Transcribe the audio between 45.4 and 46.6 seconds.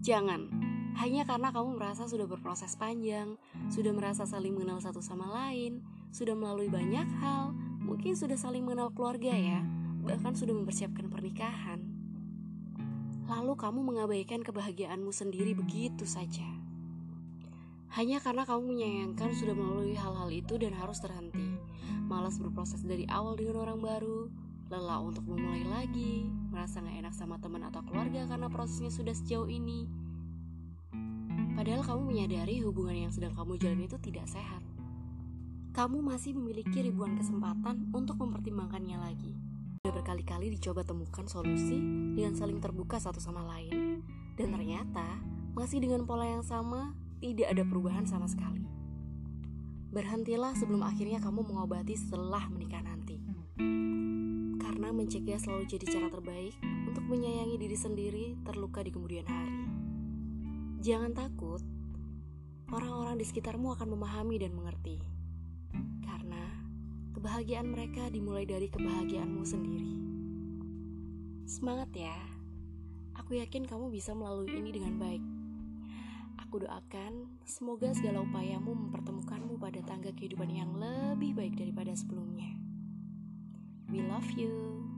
masih dengan pola yang